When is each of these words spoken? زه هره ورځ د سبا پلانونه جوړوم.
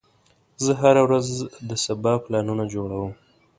زه 0.63 0.71
هره 0.81 1.01
ورځ 1.07 1.25
د 1.69 1.71
سبا 1.85 2.13
پلانونه 2.25 2.63
جوړوم. 2.73 3.11